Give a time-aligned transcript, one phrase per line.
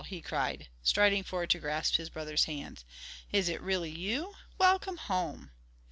[0.07, 2.83] he cried, striding forward to grasp his brother's hand.
[3.31, 4.33] "Is it really you?
[4.57, 5.51] Welcome home!"